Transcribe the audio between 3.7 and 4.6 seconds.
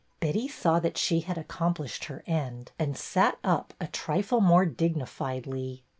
a trifle